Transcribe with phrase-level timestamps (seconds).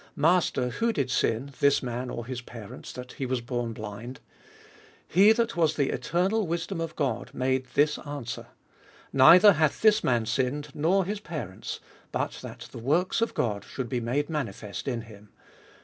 [0.15, 4.19] Master, who did sin, this 7nan, or his parents, that he was born blind?
[5.07, 8.47] he that was the eternal wisdom of God made this answer:
[9.13, 13.89] Neither hath this man sinned, nor his parents; but that the tcorAs of God should
[13.89, 15.29] be 7nade manifest in him.